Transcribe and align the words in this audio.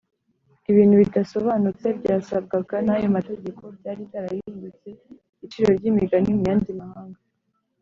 Ibintu 0.71 0.95
bidasobanutse 1.01 1.87
byasabwagwa 1.99 2.77
n’ayo 2.85 3.07
mategeko 3.17 3.61
byari 3.77 4.01
byarahindutse 4.09 4.89
iciro 5.45 5.69
ry’imigani 5.79 6.29
mu 6.37 6.43
yandi 6.49 6.71
mahanga 6.81 7.19